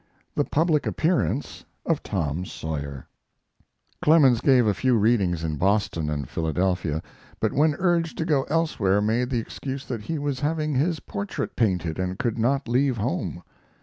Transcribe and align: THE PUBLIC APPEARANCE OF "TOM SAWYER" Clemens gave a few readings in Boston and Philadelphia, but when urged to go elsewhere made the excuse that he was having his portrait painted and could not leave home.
THE 0.33 0.45
PUBLIC 0.45 0.87
APPEARANCE 0.87 1.63
OF 1.85 2.01
"TOM 2.01 2.43
SAWYER" 2.43 3.05
Clemens 4.01 4.41
gave 4.41 4.65
a 4.65 4.73
few 4.73 4.97
readings 4.97 5.43
in 5.43 5.57
Boston 5.57 6.09
and 6.09 6.27
Philadelphia, 6.27 7.03
but 7.39 7.53
when 7.53 7.75
urged 7.77 8.17
to 8.17 8.25
go 8.25 8.47
elsewhere 8.49 8.99
made 8.99 9.29
the 9.29 9.37
excuse 9.37 9.85
that 9.85 10.01
he 10.01 10.17
was 10.17 10.39
having 10.39 10.73
his 10.73 11.01
portrait 11.01 11.55
painted 11.55 11.99
and 11.99 12.17
could 12.17 12.39
not 12.39 12.67
leave 12.67 12.97
home. 12.97 13.43